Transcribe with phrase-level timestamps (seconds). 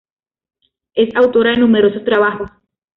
[0.95, 2.49] Es autora de numerosos trabajos.